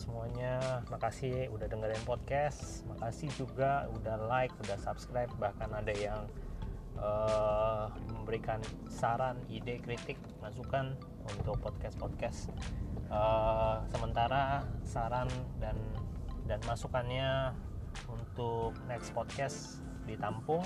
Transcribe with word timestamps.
ya 0.00 0.06
semuanya. 0.08 0.54
Makasih 0.88 1.52
udah 1.52 1.68
dengerin 1.68 2.00
podcast. 2.08 2.88
Makasih 2.88 3.28
juga 3.36 3.84
udah 4.00 4.16
like, 4.32 4.52
udah 4.64 4.80
subscribe. 4.80 5.28
Bahkan 5.36 5.68
ada 5.76 5.92
yang 5.92 6.24
uh, 6.96 7.92
memberikan 8.08 8.64
saran, 8.88 9.36
ide, 9.52 9.76
kritik, 9.84 10.16
masukan 10.40 10.96
untuk 11.28 11.60
podcast-podcast. 11.60 12.48
Uh, 13.12 13.84
sementara 13.92 14.64
saran 14.88 15.28
dan 15.60 15.76
dan 16.48 16.64
masukannya 16.64 17.52
untuk 18.08 18.72
next 18.88 19.12
podcast 19.12 19.84
ditampung. 20.08 20.64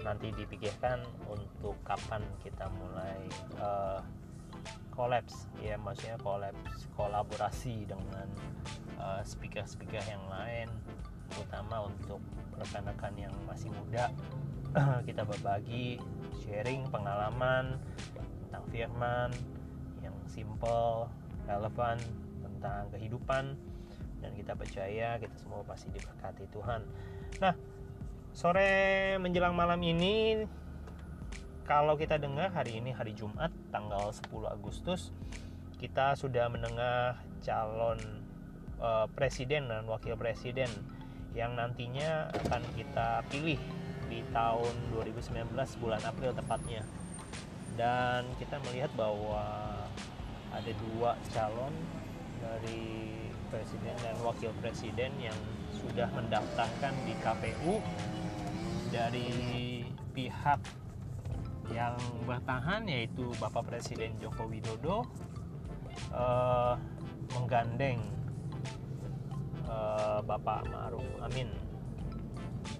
Nanti 0.00 0.30
dipikirkan 0.30 1.02
untuk 1.26 1.74
kapan 1.82 2.22
kita 2.40 2.70
mulai 2.70 3.18
uh, 3.58 3.98
kolaps 4.92 5.48
ya 5.62 5.78
maksudnya 5.80 6.18
kolaps 6.20 6.86
kolaborasi 6.94 7.88
dengan 7.88 8.28
uh, 9.00 9.22
speaker-speaker 9.24 10.02
yang 10.04 10.22
lain 10.28 10.68
terutama 11.30 11.86
untuk 11.86 12.18
rekan-rekan 12.58 13.14
yang 13.16 13.34
masih 13.48 13.72
muda. 13.72 14.12
Kita 15.08 15.24
berbagi 15.24 15.98
sharing 16.42 16.86
pengalaman 16.92 17.78
tentang 18.46 18.64
firman 18.70 19.30
yang 20.04 20.14
simple 20.28 21.08
relevan 21.48 21.96
tentang 22.42 22.90
kehidupan. 22.92 23.56
Dan 24.20 24.36
kita 24.36 24.52
percaya 24.52 25.16
kita 25.16 25.32
semua 25.40 25.64
pasti 25.64 25.88
diberkati 25.96 26.44
Tuhan. 26.52 26.84
Nah 27.40 27.56
sore 28.36 29.16
menjelang 29.16 29.56
malam 29.56 29.80
ini 29.80 30.44
kalau 31.70 31.94
kita 31.94 32.18
dengar 32.18 32.50
hari 32.50 32.82
ini 32.82 32.90
hari 32.90 33.14
Jumat 33.14 33.54
tanggal 33.70 34.10
10 34.10 34.26
Agustus 34.50 35.14
kita 35.78 36.18
sudah 36.18 36.50
mendengar 36.50 37.22
calon 37.46 38.26
uh, 38.82 39.06
presiden 39.14 39.70
dan 39.70 39.86
wakil 39.86 40.18
presiden 40.18 40.66
yang 41.30 41.54
nantinya 41.54 42.26
akan 42.42 42.66
kita 42.74 43.22
pilih 43.30 43.62
di 44.10 44.18
tahun 44.34 44.74
2019 44.98 45.46
bulan 45.78 46.02
April 46.02 46.34
tepatnya. 46.34 46.82
Dan 47.78 48.26
kita 48.42 48.58
melihat 48.66 48.90
bahwa 48.98 49.46
ada 50.50 50.72
dua 50.74 51.14
calon 51.30 51.70
dari 52.42 53.14
presiden 53.46 53.94
dan 54.02 54.18
wakil 54.26 54.50
presiden 54.58 55.14
yang 55.22 55.38
sudah 55.78 56.10
mendaftarkan 56.18 56.98
di 57.06 57.14
KPU 57.22 57.78
dari 58.90 59.30
pihak 60.18 60.89
yang 61.70 61.94
bertahan 62.26 62.82
yaitu 62.90 63.30
Bapak 63.38 63.70
Presiden 63.70 64.14
Joko 64.18 64.50
Widodo 64.50 65.06
uh, 66.10 66.74
menggandeng 67.38 68.02
uh, 69.70 70.18
Bapak 70.26 70.66
Ma'ruf 70.66 71.06
Amin. 71.22 71.50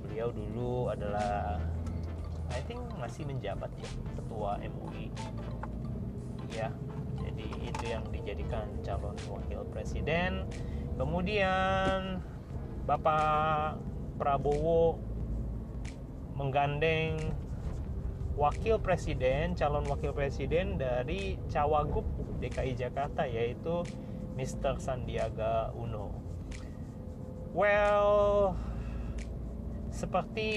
Beliau 0.04 0.34
dulu 0.34 0.90
adalah 0.90 1.62
I 2.50 2.60
think 2.66 2.82
masih 2.98 3.22
menjabat 3.30 3.70
ya 3.78 3.90
ketua 4.18 4.58
MUI. 4.58 5.14
Ya, 6.50 6.74
jadi 7.22 7.46
itu 7.62 7.84
yang 7.86 8.02
dijadikan 8.10 8.66
calon 8.82 9.14
wakil 9.30 9.62
presiden. 9.70 10.50
Kemudian 10.98 12.18
Bapak 12.90 13.78
Prabowo 14.18 14.98
menggandeng 16.34 17.16
wakil 18.40 18.80
presiden, 18.80 19.52
calon 19.52 19.84
wakil 19.84 20.16
presiden 20.16 20.80
dari 20.80 21.36
Cawagup 21.52 22.08
DKI 22.40 22.72
Jakarta 22.72 23.28
yaitu 23.28 23.84
Mr. 24.40 24.80
Sandiaga 24.80 25.76
Uno. 25.76 26.08
Well, 27.52 28.56
seperti 29.92 30.50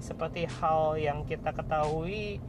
seperti 0.00 0.48
hal 0.48 0.96
yang 0.96 1.28
kita 1.28 1.52
ketahui 1.52 2.40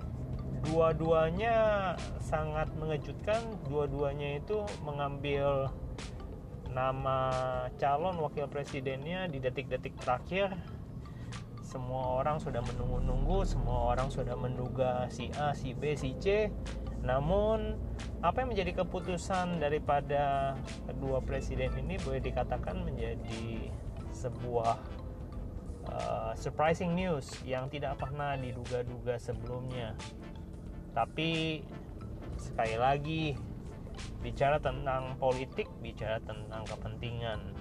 dua-duanya 0.64 1.94
sangat 2.24 2.72
mengejutkan, 2.80 3.44
dua-duanya 3.68 4.40
itu 4.40 4.64
mengambil 4.88 5.68
nama 6.72 7.28
calon 7.76 8.20
wakil 8.24 8.48
presidennya 8.48 9.28
di 9.28 9.44
detik-detik 9.44 10.00
terakhir 10.00 10.56
semua 11.76 12.24
orang 12.24 12.40
sudah 12.40 12.64
menunggu-nunggu, 12.64 13.44
semua 13.44 13.92
orang 13.92 14.08
sudah 14.08 14.40
menduga 14.40 15.12
si 15.12 15.28
A, 15.36 15.52
si 15.52 15.76
B, 15.76 15.92
si 16.00 16.16
C. 16.24 16.48
Namun 17.04 17.76
apa 18.24 18.40
yang 18.40 18.56
menjadi 18.56 18.80
keputusan 18.80 19.60
daripada 19.60 20.56
kedua 20.88 21.20
presiden 21.20 21.76
ini 21.76 22.00
boleh 22.00 22.24
dikatakan 22.24 22.80
menjadi 22.80 23.68
sebuah 24.16 24.80
uh, 25.92 26.32
surprising 26.40 26.96
news 26.96 27.28
yang 27.44 27.68
tidak 27.68 28.00
pernah 28.00 28.40
diduga-duga 28.40 29.20
sebelumnya. 29.20 30.00
Tapi 30.96 31.60
sekali 32.40 32.76
lagi 32.80 33.24
bicara 34.24 34.64
tentang 34.64 35.20
politik, 35.20 35.68
bicara 35.84 36.24
tentang 36.24 36.64
kepentingan. 36.72 37.52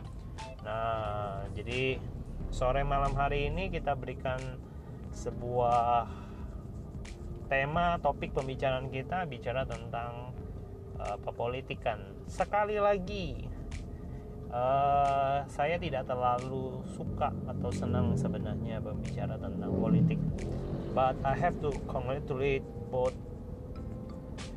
Nah, 0.63 1.43
jadi 1.51 1.99
sore 2.55 2.87
malam 2.87 3.19
hari 3.19 3.51
ini 3.51 3.67
kita 3.67 3.99
berikan 3.99 4.39
sebuah 5.11 6.07
tema 7.51 7.99
topik 7.99 8.31
pembicaraan 8.31 8.95
kita 8.95 9.27
bicara 9.27 9.67
tentang 9.67 10.31
uh, 11.03 11.19
pepolitikan. 11.19 11.99
Sekali 12.31 12.79
lagi 12.79 13.43
uh, 14.55 15.43
saya 15.51 15.83
tidak 15.83 16.07
terlalu 16.07 16.79
suka 16.95 17.35
atau 17.51 17.75
senang 17.75 18.15
sebenarnya 18.15 18.79
berbicara 18.79 19.35
tentang 19.35 19.75
politik. 19.75 20.23
But 20.95 21.19
I 21.27 21.35
have 21.35 21.59
to 21.59 21.75
congratulate 21.91 22.63
both 22.87 23.19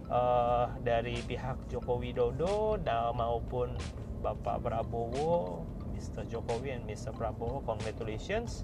uh, 0.05 0.69
dari 0.85 1.17
pihak 1.25 1.65
Joko 1.73 1.97
Widodo 1.97 2.77
dan 2.77 3.17
maupun 3.17 3.73
Bapak 4.21 4.61
Prabowo 4.61 5.65
Mr. 5.97 6.21
Jokowi 6.29 6.77
and 6.77 6.85
Mr. 6.85 7.09
Prabowo 7.09 7.65
congratulations 7.65 8.63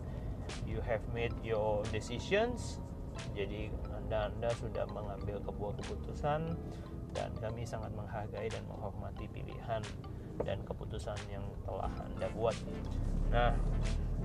you 0.70 0.78
have 0.86 1.02
made 1.18 1.34
your 1.42 1.82
decisions 1.90 2.78
jadi 3.34 3.74
anda 3.98 4.30
anda 4.30 4.50
sudah 4.62 4.86
mengambil 4.94 5.42
sebuah 5.42 5.74
keputusan 5.82 6.54
dan 7.14 7.30
kami 7.42 7.66
sangat 7.66 7.90
menghargai 7.94 8.50
dan 8.50 8.62
menghormati 8.70 9.26
pilihan 9.34 9.82
dan 10.42 10.58
keputusan 10.66 11.18
yang 11.30 11.46
telah 11.66 11.90
anda 12.06 12.30
buat 12.34 12.58
nah 13.34 13.54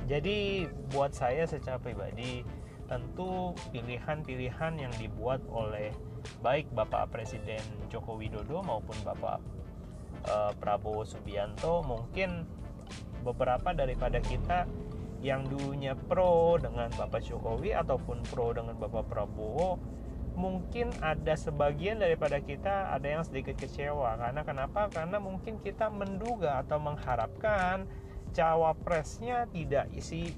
jadi 0.08 0.68
buat 0.92 1.12
saya 1.12 1.44
secara 1.44 1.76
pribadi 1.80 2.44
tentu 2.88 3.52
pilihan-pilihan 3.68 4.80
yang 4.80 4.92
dibuat 4.96 5.44
oleh 5.52 5.92
baik 6.40 6.64
Bapak 6.72 7.12
Presiden 7.12 7.60
Joko 7.92 8.16
Widodo 8.16 8.64
maupun 8.64 8.96
Bapak 9.04 9.38
uh, 10.24 10.52
Prabowo 10.56 11.04
Subianto 11.04 11.84
mungkin 11.84 12.48
beberapa 13.22 13.74
daripada 13.74 14.22
kita 14.22 14.64
yang 15.18 15.42
dulunya 15.50 15.98
pro 15.98 16.56
dengan 16.62 16.88
Bapak 16.94 17.26
Jokowi 17.26 17.74
ataupun 17.74 18.22
pro 18.30 18.54
dengan 18.54 18.78
Bapak 18.78 19.10
Prabowo 19.10 19.78
mungkin 20.38 20.94
ada 21.02 21.34
sebagian 21.34 21.98
daripada 21.98 22.38
kita 22.38 22.94
ada 22.94 23.02
yang 23.10 23.26
sedikit 23.26 23.58
kecewa 23.58 24.14
karena 24.14 24.46
kenapa? 24.46 24.86
Karena 24.86 25.18
mungkin 25.18 25.58
kita 25.58 25.90
menduga 25.90 26.62
atau 26.62 26.78
mengharapkan 26.78 27.90
cawapresnya 28.30 29.50
tidak 29.50 29.90
isi 29.90 30.30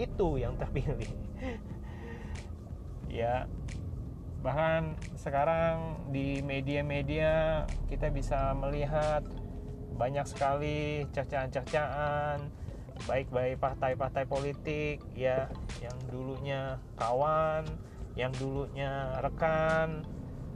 itu 0.00 0.28
yang 0.40 0.56
terpilih. 0.56 1.12
ya, 3.20 3.44
bahkan 4.40 4.96
sekarang 5.20 6.08
di 6.08 6.40
media-media 6.40 7.66
kita 7.92 8.08
bisa 8.08 8.56
melihat 8.56 9.20
banyak 9.98 10.24
sekali 10.24 11.04
cercaan-cercaan 11.10 12.38
baik 13.06 13.30
baik 13.30 13.58
partai-partai 13.62 14.26
politik 14.26 15.02
ya 15.14 15.50
yang 15.82 15.98
dulunya 16.10 16.78
kawan 16.98 17.62
yang 18.18 18.34
dulunya 18.38 19.14
rekan 19.22 20.02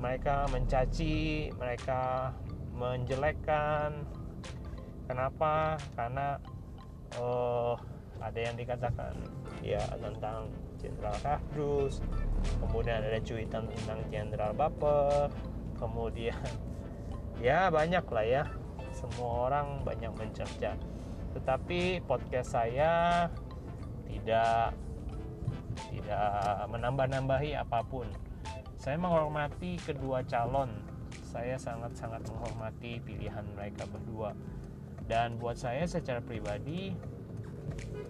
mereka 0.02 0.50
mencaci 0.50 1.50
mereka 1.54 2.34
menjelekkan. 2.74 4.02
Kenapa? 5.06 5.78
Karena 5.94 6.34
oh 7.20 7.78
ada 8.18 8.38
yang 8.38 8.58
dikatakan 8.58 9.14
ya 9.62 9.82
tentang 9.98 10.50
Jenderal 10.82 11.14
Kardus 11.22 12.02
kemudian 12.58 13.02
ada 13.02 13.18
cuitan 13.22 13.70
tentang 13.70 13.98
Jenderal 14.10 14.54
Baper 14.54 15.30
kemudian 15.78 16.38
ya 17.38 17.70
banyak 17.70 18.02
lah 18.06 18.26
ya 18.26 18.44
semua 19.02 19.50
orang 19.50 19.82
banyak 19.82 20.14
mencerca. 20.14 20.78
Tetapi 21.34 22.06
podcast 22.06 22.54
saya 22.54 23.26
tidak 24.06 24.76
tidak 25.90 26.26
menambah-nambahi 26.70 27.58
apa 27.58 27.82
pun. 27.82 28.06
Saya 28.78 28.98
menghormati 28.98 29.78
kedua 29.82 30.22
calon. 30.22 30.70
Saya 31.26 31.56
sangat-sangat 31.56 32.28
menghormati 32.28 33.00
pilihan 33.02 33.42
mereka 33.56 33.88
berdua. 33.88 34.36
Dan 35.08 35.40
buat 35.40 35.58
saya 35.58 35.88
secara 35.88 36.22
pribadi 36.22 36.94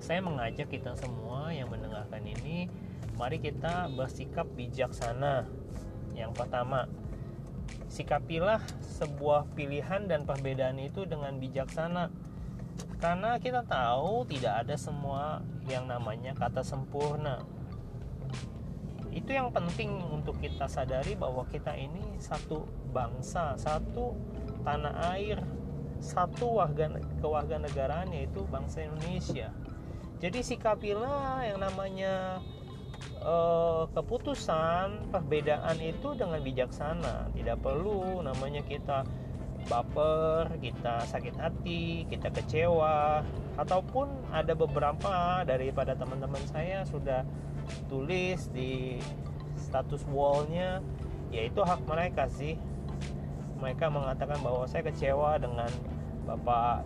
saya 0.03 0.19
mengajak 0.19 0.67
kita 0.67 0.99
semua 0.99 1.55
yang 1.55 1.71
mendengarkan 1.71 2.27
ini 2.27 2.67
mari 3.15 3.39
kita 3.39 3.87
bersikap 3.95 4.51
bijaksana. 4.59 5.47
Yang 6.13 6.33
pertama 6.35 6.91
sikapilah 7.93 8.63
sebuah 9.03 9.51
pilihan 9.53 10.09
dan 10.09 10.25
perbedaan 10.25 10.79
itu 10.81 11.05
dengan 11.05 11.37
bijaksana. 11.37 12.09
Karena 13.03 13.37
kita 13.43 13.67
tahu 13.67 14.25
tidak 14.31 14.65
ada 14.67 14.77
semua 14.79 15.43
yang 15.67 15.91
namanya 15.91 16.33
kata 16.33 16.63
sempurna. 16.63 17.43
Itu 19.13 19.35
yang 19.35 19.53
penting 19.53 20.01
untuk 20.09 20.41
kita 20.41 20.65
sadari 20.71 21.13
bahwa 21.19 21.45
kita 21.51 21.77
ini 21.77 22.17
satu 22.17 22.65
bangsa 22.97 23.61
satu 23.61 24.17
tanah 24.65 25.13
air 25.13 25.43
satu 26.03 26.59
warga 26.59 26.99
kewarganegaraan 27.23 28.11
yaitu 28.11 28.43
bangsa 28.51 28.83
Indonesia. 28.83 29.55
Jadi 30.19 30.43
sikapilah 30.43 31.47
yang 31.47 31.63
namanya 31.63 32.43
uh, 33.23 33.89
keputusan 33.95 35.11
perbedaan 35.11 35.79
itu 35.79 36.15
dengan 36.19 36.43
bijaksana. 36.43 37.31
Tidak 37.33 37.59
perlu 37.63 38.21
namanya 38.23 38.61
kita 38.67 39.07
baper 39.71 40.59
kita 40.59 41.07
sakit 41.07 41.39
hati 41.39 42.03
kita 42.11 42.35
kecewa 42.35 43.23
ataupun 43.55 44.11
ada 44.35 44.59
beberapa 44.59 45.47
daripada 45.47 45.95
teman-teman 45.95 46.43
saya 46.51 46.83
sudah 46.83 47.23
tulis 47.87 48.51
di 48.51 48.99
status 49.55 50.03
wallnya 50.11 50.83
yaitu 51.31 51.63
hak 51.63 51.81
mereka 51.87 52.27
sih. 52.29 52.59
Mereka 53.63 53.95
mengatakan 53.95 54.43
bahwa 54.43 54.67
saya 54.67 54.91
kecewa 54.91 55.39
dengan 55.39 55.71
bapak 56.27 56.83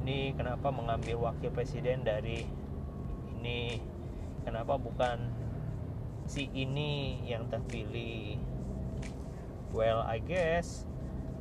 ini 0.00 0.32
kenapa 0.38 0.70
mengambil 0.70 1.30
wakil 1.30 1.50
presiden 1.50 2.06
dari 2.06 2.46
ini 3.40 3.82
kenapa 4.46 4.78
bukan 4.78 5.39
si 6.26 6.48
ini 6.52 7.22
yang 7.24 7.46
terpilih. 7.48 8.40
Well 9.70 10.02
I 10.02 10.18
guess 10.18 10.84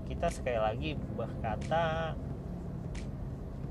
kita 0.06 0.30
sekali 0.30 0.58
lagi 0.58 0.90
berkata 1.18 2.14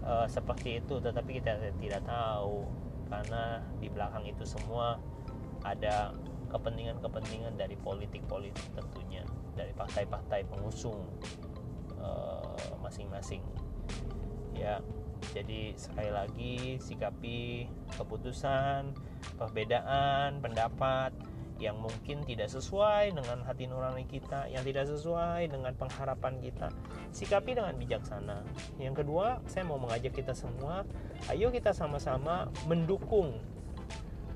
uh, 0.02 0.26
seperti 0.26 0.82
itu 0.82 0.98
tetapi 0.98 1.38
kita 1.38 1.58
tidak 1.78 2.02
tahu. 2.04 2.66
Karena 3.08 3.64
di 3.80 3.88
belakang 3.88 4.28
itu 4.28 4.44
semua 4.44 5.00
ada 5.64 6.12
kepentingan-kepentingan 6.52 7.56
dari 7.56 7.76
politik-politik 7.80 8.68
tentunya 8.76 9.24
dari 9.56 9.72
partai-partai 9.72 10.44
pengusung 10.48 11.08
eh, 11.96 12.72
masing-masing. 12.84 13.40
Uh, 13.40 13.56
ya 14.52 14.74
jadi 15.32 15.72
sekali 15.76 16.10
lagi 16.12 16.56
sikapi 16.80 17.68
keputusan 17.96 18.92
perbedaan 19.38 20.42
pendapat 20.42 21.14
yang 21.58 21.74
mungkin 21.82 22.22
tidak 22.22 22.54
sesuai 22.54 23.18
dengan 23.18 23.42
hati 23.42 23.66
nurani 23.66 24.06
kita, 24.06 24.46
yang 24.46 24.62
tidak 24.62 24.86
sesuai 24.86 25.50
dengan 25.50 25.74
pengharapan 25.74 26.38
kita, 26.38 26.70
sikapi 27.10 27.58
dengan 27.58 27.74
bijaksana. 27.74 28.46
Yang 28.78 29.02
kedua, 29.02 29.42
saya 29.50 29.66
mau 29.66 29.78
mengajak 29.78 30.14
kita 30.14 30.38
semua, 30.38 30.86
ayo 31.26 31.50
kita 31.50 31.74
sama-sama 31.74 32.46
mendukung, 32.70 33.42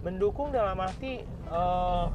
mendukung 0.02 0.50
dalam 0.50 0.74
arti 0.82 1.22
uh, 1.46 2.10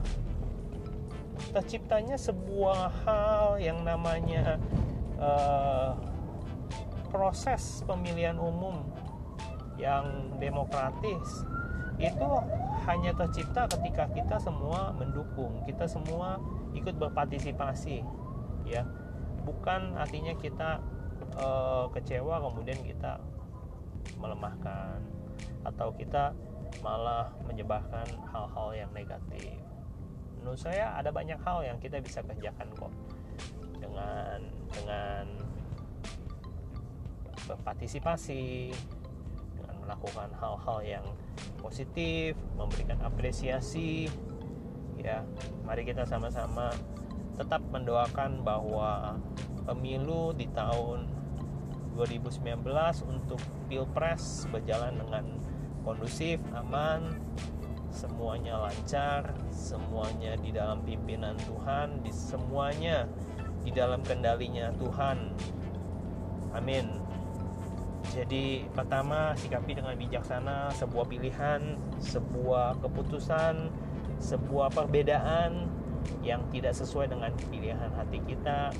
terciptanya 1.55 2.19
sebuah 2.19 2.91
hal 3.07 3.63
yang 3.63 3.87
namanya 3.87 4.59
uh, 5.15 5.95
proses 7.07 7.79
pemilihan 7.87 8.35
umum 8.35 8.83
yang 9.79 10.35
demokratis 10.35 11.47
itu 11.97 12.29
hanya 12.87 13.11
tercipta 13.11 13.67
ketika 13.67 14.07
kita 14.15 14.39
semua 14.39 14.95
mendukung, 14.95 15.59
kita 15.67 15.83
semua 15.83 16.39
ikut 16.71 16.95
berpartisipasi, 16.95 17.99
ya. 18.63 18.87
Bukan 19.43 19.99
artinya 19.99 20.31
kita 20.39 20.79
e, 21.35 21.47
kecewa 21.91 22.39
kemudian 22.47 22.79
kita 22.83 23.19
melemahkan 24.15 25.03
atau 25.67 25.91
kita 25.95 26.31
malah 26.79 27.31
menyebabkan 27.43 28.07
hal-hal 28.31 28.69
yang 28.71 28.91
negatif. 28.95 29.59
Menurut 30.39 30.59
saya 30.59 30.95
ada 30.95 31.11
banyak 31.11 31.39
hal 31.43 31.67
yang 31.67 31.77
kita 31.83 31.99
bisa 31.99 32.23
kerjakan 32.23 32.71
kok 32.71 32.93
dengan 33.83 34.39
dengan 34.71 35.25
berpartisipasi 37.47 38.71
melakukan 39.97 40.29
hal-hal 40.37 40.79
yang 40.85 41.05
positif, 41.57 42.37
memberikan 42.53 43.01
apresiasi. 43.01 44.05
Ya, 45.01 45.25
mari 45.65 45.85
kita 45.85 46.05
sama-sama 46.05 46.69
tetap 47.37 47.61
mendoakan 47.73 48.45
bahwa 48.45 49.17
pemilu 49.65 50.33
di 50.37 50.45
tahun 50.53 51.09
2019 51.97 52.61
untuk 53.09 53.41
Pilpres 53.65 54.45
berjalan 54.53 55.01
dengan 55.01 55.25
kondusif, 55.81 56.37
aman, 56.53 57.17
semuanya 57.89 58.69
lancar, 58.69 59.33
semuanya 59.49 60.37
di 60.37 60.53
dalam 60.53 60.85
pimpinan 60.85 61.33
Tuhan, 61.41 62.05
di 62.05 62.13
semuanya 62.13 63.09
di 63.65 63.73
dalam 63.73 64.05
kendalinya 64.05 64.69
Tuhan. 64.77 65.33
Amin. 66.53 67.06
Jadi 68.15 68.63
pertama 68.71 69.35
sikapi 69.35 69.75
dengan 69.75 69.95
bijaksana 69.99 70.71
sebuah 70.75 71.05
pilihan, 71.11 71.75
sebuah 71.99 72.79
keputusan, 72.79 73.67
sebuah 74.23 74.71
perbedaan 74.71 75.67
yang 76.23 76.39
tidak 76.53 76.71
sesuai 76.71 77.11
dengan 77.11 77.35
pilihan 77.51 77.91
hati 77.93 78.23
kita. 78.23 78.71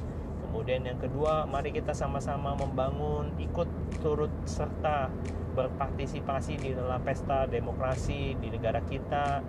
Kemudian 0.47 0.87
yang 0.87 0.99
kedua, 1.01 1.43
mari 1.43 1.75
kita 1.75 1.91
sama-sama 1.91 2.55
membangun, 2.55 3.35
ikut 3.35 3.67
turut 3.99 4.31
serta 4.47 5.11
berpartisipasi 5.57 6.61
di 6.61 6.69
dalam 6.77 7.01
pesta 7.01 7.49
demokrasi 7.49 8.37
di 8.37 8.47
negara 8.53 8.79
kita 8.85 9.43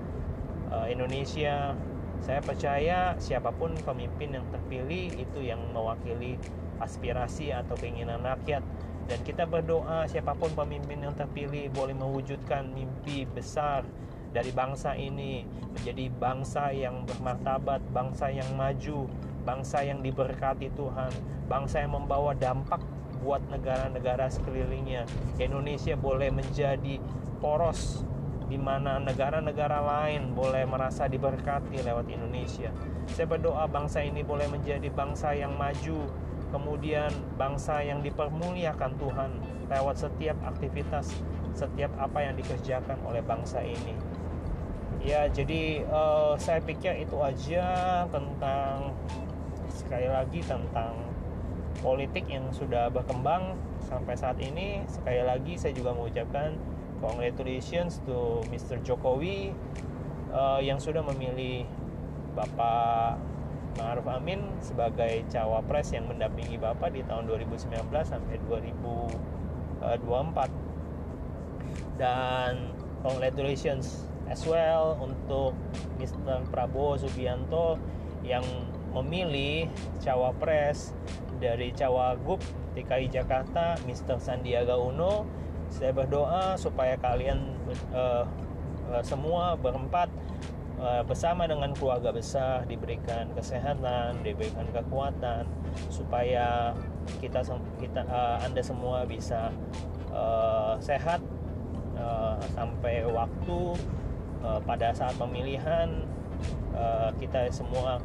eh, 0.75 0.87
Indonesia. 0.91 1.77
Saya 2.19 2.43
percaya 2.43 3.15
siapa 3.23 3.55
pun 3.55 3.79
pemimpin 3.87 4.35
yang 4.35 4.47
terpilih 4.51 5.15
itu 5.15 5.39
yang 5.39 5.63
mewakili 5.71 6.35
aspirasi 6.83 7.55
atau 7.55 7.79
keinginan 7.79 8.19
rakyat 8.27 8.67
dan 9.09 9.19
kita 9.25 9.49
berdoa 9.49 10.05
siapa 10.05 10.37
pun 10.37 10.53
pemimpin 10.53 11.01
yang 11.01 11.17
terpilih 11.17 11.73
boleh 11.73 11.97
mewujudkan 11.97 12.69
mimpi 12.77 13.25
besar 13.25 13.83
dari 14.31 14.53
bangsa 14.53 14.93
ini 14.93 15.49
menjadi 15.73 16.13
bangsa 16.21 16.69
yang 16.71 17.09
bermartabat, 17.09 17.81
bangsa 17.97 18.29
yang 18.29 18.53
maju, 18.55 19.09
bangsa 19.49 19.81
yang 19.81 20.05
diberkati 20.05 20.69
Tuhan, 20.77 21.09
bangsa 21.49 21.81
yang 21.81 21.97
membawa 21.97 22.37
dampak 22.37 22.85
buat 23.25 23.41
negara-negara 23.49 24.29
sekelilingnya. 24.29 25.09
Indonesia 25.41 25.97
boleh 25.97 26.29
menjadi 26.29 27.01
poros 27.41 28.05
di 28.49 28.57
mana 28.57 28.97
negara-negara 29.01 29.81
lain 29.85 30.33
boleh 30.33 30.65
merasa 30.65 31.05
diberkati 31.09 31.85
lewat 31.85 32.09
Indonesia. 32.09 32.73
Saya 33.13 33.29
berdoa 33.29 33.65
bangsa 33.69 34.05
ini 34.05 34.25
boleh 34.25 34.49
menjadi 34.49 34.89
bangsa 34.93 35.37
yang 35.37 35.57
maju, 35.57 36.09
kemudian 36.49 37.11
bangsa 37.37 37.81
yang 37.85 38.01
dipermuliakan 38.01 38.93
Tuhan 38.97 39.31
lewat 39.69 39.97
setiap 40.01 40.37
aktivitas, 40.45 41.13
setiap 41.53 41.93
apa 42.01 42.25
yang 42.25 42.35
dikerjakan 42.37 42.97
oleh 43.05 43.21
bangsa 43.21 43.61
ini. 43.61 43.95
Ya, 44.99 45.31
jadi 45.31 45.87
uh, 45.87 46.35
saya 46.41 46.59
pikir 46.59 47.07
itu 47.07 47.15
aja 47.23 47.67
tentang 48.11 48.97
sekali 49.71 50.11
lagi 50.11 50.43
tentang 50.43 51.07
politik 51.79 52.27
yang 52.27 52.51
sudah 52.51 52.91
berkembang 52.91 53.55
sampai 53.87 54.19
saat 54.19 54.41
ini. 54.43 54.83
Sekali 54.91 55.23
lagi 55.23 55.55
saya 55.55 55.71
juga 55.77 55.95
mengucapkan 55.95 56.59
congratulations 56.99 58.03
to 58.03 58.43
Mr. 58.51 58.83
Jokowi 58.83 59.55
uh, 60.35 60.59
yang 60.59 60.83
sudah 60.83 61.07
memilih 61.07 61.63
Bapak 62.35 63.19
Ma'ruf 63.79 64.11
Amin 64.11 64.43
sebagai 64.59 65.23
cawapres 65.31 65.95
yang 65.95 66.11
mendampingi 66.11 66.59
Bapak 66.59 66.91
di 66.91 67.07
tahun 67.07 67.31
2019 67.31 67.71
sampai 68.03 68.43
2024 68.51 70.51
dan 71.99 72.75
congratulations 73.07 74.11
as 74.27 74.43
well 74.45 74.99
untuk 74.99 75.55
Mr. 76.03 76.43
Prabowo 76.51 76.99
Subianto 76.99 77.79
yang 78.27 78.43
memilih 78.93 79.71
cawapres 80.03 80.91
dari 81.39 81.71
Cawagup 81.71 82.43
DKI 82.75 83.15
Jakarta 83.15 83.79
Mr. 83.87 84.19
Sandiaga 84.19 84.75
Uno 84.75 85.23
saya 85.69 85.93
berdoa 85.93 86.57
supaya 86.57 86.97
kalian 86.99 87.55
uh, 87.93 88.25
uh, 88.91 89.03
semua 89.05 89.55
berempat 89.55 90.09
bersama 90.79 91.43
dengan 91.51 91.75
keluarga 91.75 92.15
besar 92.15 92.63
diberikan 92.71 93.27
kesehatan, 93.35 94.23
diberikan 94.23 94.63
kekuatan 94.71 95.43
supaya 95.91 96.71
kita 97.19 97.41
kita 97.83 98.05
uh, 98.07 98.39
Anda 98.45 98.63
semua 98.63 99.03
bisa 99.09 99.51
uh, 100.13 100.77
sehat 100.79 101.19
uh, 101.97 102.37
sampai 102.55 103.09
waktu 103.09 103.61
uh, 104.45 104.61
pada 104.63 104.93
saat 104.93 105.17
pemilihan 105.17 106.05
uh, 106.77 107.11
kita 107.17 107.49
semua 107.51 107.99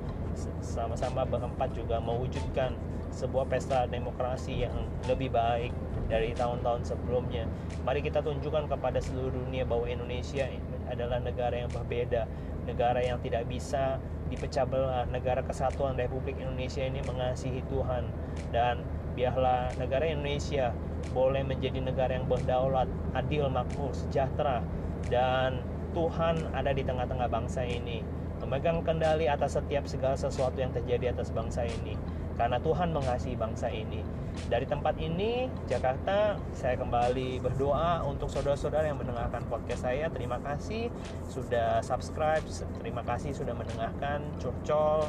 sama-sama 0.65 1.22
berempat 1.30 1.70
juga 1.77 2.01
mewujudkan 2.01 2.74
sebuah 3.13 3.46
pesta 3.46 3.86
demokrasi 3.86 4.65
yang 4.65 4.74
lebih 5.06 5.30
baik 5.30 5.70
dari 6.10 6.34
tahun-tahun 6.34 6.82
sebelumnya. 6.82 7.46
Mari 7.86 8.01
kita 8.01 8.25
tunjukkan 8.25 8.65
kepada 8.65 8.98
seluruh 8.98 9.30
dunia 9.30 9.62
bahwa 9.70 9.86
Indonesia 9.86 10.50
adalah 10.89 11.22
negara 11.22 11.62
yang 11.62 11.70
berbeda, 11.70 12.25
negara 12.65 13.00
yang 13.03 13.20
tidak 13.22 13.48
bisa 13.48 14.00
dipecah 14.32 14.65
belah, 14.65 15.05
negara 15.12 15.46
kesatuan 15.46 16.00
Republik 16.00 16.39
Indonesia 16.39 16.82
ini 16.84 17.00
mengasihi 17.05 17.62
Tuhan. 17.70 18.08
Dan 18.50 18.82
biarlah 19.13 19.74
negara 19.77 20.10
Indonesia 20.10 20.74
boleh 21.12 21.46
menjadi 21.46 21.84
negara 21.84 22.17
yang 22.17 22.25
berdaulat, 22.25 22.89
adil, 23.13 23.51
makmur, 23.51 23.93
sejahtera. 23.93 24.63
Dan 25.08 25.62
Tuhan 25.93 26.50
ada 26.55 26.72
di 26.74 26.82
tengah-tengah 26.82 27.29
bangsa 27.29 27.62
ini. 27.67 28.01
Memegang 28.41 28.84
kendali 28.84 29.29
atas 29.29 29.55
setiap 29.55 29.88
segala 29.88 30.20
sesuatu 30.20 30.60
yang 30.60 30.75
terjadi 30.75 31.15
atas 31.15 31.32
bangsa 31.32 31.63
ini 31.63 31.96
karena 32.38 32.58
Tuhan 32.62 32.90
mengasihi 32.94 33.38
bangsa 33.38 33.70
ini. 33.70 34.02
Dari 34.50 34.66
tempat 34.66 34.98
ini, 34.98 35.46
Jakarta, 35.70 36.42
saya 36.58 36.74
kembali 36.74 37.38
berdoa 37.38 38.02
untuk 38.02 38.34
saudara-saudara 38.34 38.90
yang 38.90 38.98
mendengarkan 38.98 39.46
podcast 39.46 39.86
saya. 39.86 40.10
Terima 40.10 40.42
kasih 40.42 40.90
sudah 41.30 41.86
subscribe, 41.86 42.42
terima 42.82 43.06
kasih 43.06 43.38
sudah 43.38 43.54
mendengarkan 43.54 44.25
curcol 44.42 45.06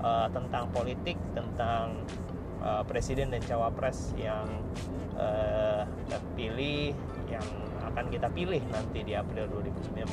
uh, 0.00 0.28
tentang 0.32 0.72
politik, 0.72 1.20
tentang 1.36 2.00
uh, 2.64 2.80
presiden 2.88 3.28
dan 3.28 3.44
cawapres 3.44 4.16
yang 4.16 4.48
uh, 5.20 5.84
terpilih, 6.08 6.96
yang 7.28 7.44
akan 7.92 8.08
kita 8.08 8.32
pilih 8.32 8.64
nanti 8.72 9.04
di 9.04 9.12
April 9.12 9.52
2019. 9.52 10.08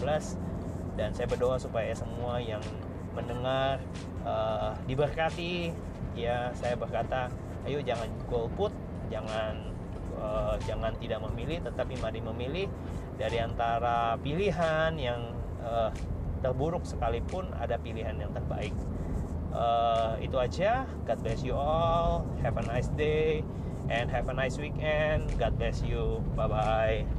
Dan 1.00 1.16
saya 1.16 1.32
berdoa 1.32 1.56
supaya 1.56 1.96
semua 1.96 2.44
yang 2.44 2.60
mendengar 3.16 3.80
uh, 4.28 4.75
diberkati 4.84 5.72
ya 6.18 6.54
saya 6.58 6.78
berkata 6.78 7.30
ayo 7.68 7.84
jangan 7.84 8.10
golput 8.30 8.72
jangan 9.10 9.74
uh, 10.18 10.56
jangan 10.63 10.94
tidak 11.01 11.20
memilih 11.30 11.60
tetapi 11.66 11.94
mari 12.00 12.20
memilih 12.22 12.68
dari 13.20 13.38
antara 13.44 14.16
pilihan 14.24 14.96
yang 14.96 15.36
uh, 15.60 15.92
terburuk 16.39 16.88
sekalipun 16.88 17.51
ada 17.60 17.75
pilihan 17.80 18.16
yang 18.16 18.32
terbaik. 18.32 18.72
Uh, 19.51 20.16
itu 20.24 20.38
aja. 20.39 20.88
God 21.04 21.20
bless 21.20 21.44
you 21.44 21.58
all. 21.58 22.24
Have 22.39 22.56
a 22.56 22.63
nice 22.63 22.88
day 22.96 23.44
and 23.92 24.08
have 24.08 24.32
a 24.32 24.36
nice 24.36 24.56
weekend. 24.56 25.28
God 25.36 25.60
bless 25.60 25.84
you. 25.84 26.24
Bye 26.38 26.48
bye 26.48 27.19